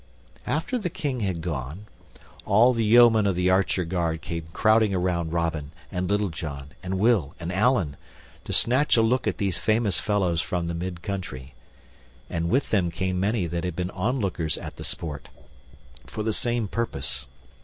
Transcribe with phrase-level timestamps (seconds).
[0.47, 1.85] After the King had gone,
[2.43, 6.97] all the yeomen of the archer guard came crowding around Robin, and Little John, and
[6.97, 7.97] Will, and Allan,
[8.45, 11.53] to snatch a look at these famous fellows from the mid country;
[12.31, 15.29] and with them came many that had been onlookers at the sport,
[16.07, 17.27] for the same purpose.